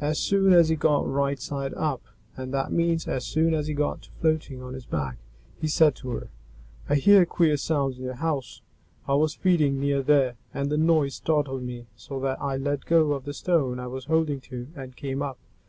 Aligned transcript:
As 0.00 0.18
soon 0.18 0.52
as 0.52 0.70
he 0.70 0.74
got 0.74 1.08
right 1.08 1.38
side 1.40 1.72
up 1.74 2.02
(and 2.36 2.52
that 2.52 2.72
means 2.72 3.06
as 3.06 3.24
soon 3.24 3.54
as 3.54 3.68
he 3.68 3.74
got 3.74 4.02
to 4.02 4.10
floating 4.20 4.60
on 4.60 4.74
his 4.74 4.86
back), 4.86 5.18
he 5.60 5.68
said 5.68 5.94
to 5.94 6.08
her, 6.10 6.30
"I 6.88 6.96
heard 6.96 7.28
queer 7.28 7.56
sounds 7.56 7.96
in 7.96 8.02
your 8.02 8.14
house; 8.14 8.60
I 9.06 9.14
was 9.14 9.36
feeding 9.36 9.78
near 9.78 10.02
there, 10.02 10.34
and 10.52 10.68
the 10.68 10.76
noise 10.78 11.14
startled 11.14 11.62
me 11.62 11.86
so 11.94 12.18
that 12.18 12.40
I 12.42 12.56
let 12.56 12.86
go 12.86 13.12
of 13.12 13.24
the 13.24 13.32
stone 13.32 13.78
I 13.78 13.86
was 13.86 14.06
holding 14.06 14.40
to, 14.50 14.66
and 14.74 14.96
came 14.96 15.22
up. 15.22 15.38